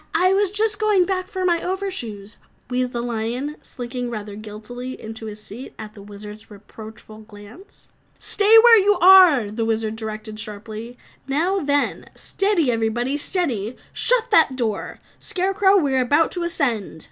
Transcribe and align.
"I 0.15 0.33
was 0.33 0.49
just 0.49 0.79
going 0.79 1.05
back 1.05 1.27
for 1.27 1.45
my 1.45 1.61
over 1.61 1.91
shoes," 1.91 2.37
wheezed 2.71 2.91
the 2.91 3.01
lion, 3.03 3.57
slinking 3.61 4.09
rather 4.09 4.35
guiltily 4.35 4.99
into 4.99 5.27
his 5.27 5.39
seat 5.39 5.75
at 5.77 5.93
the 5.93 6.01
Wizard's 6.01 6.49
reproachful 6.49 7.19
glance. 7.19 7.91
"Stay 8.17 8.57
where 8.63 8.79
you 8.79 8.97
are!" 8.97 9.51
the 9.51 9.63
Wizard 9.63 9.95
directed 9.95 10.39
sharply. 10.39 10.97
"Now 11.27 11.59
then, 11.59 12.07
steady 12.15 12.71
everybody 12.71 13.15
steady! 13.15 13.75
Shut 13.93 14.31
that 14.31 14.55
door, 14.55 14.97
Scarecrow, 15.19 15.77
we 15.77 15.93
are 15.93 16.01
about 16.01 16.31
to 16.31 16.41
ascend." 16.41 16.99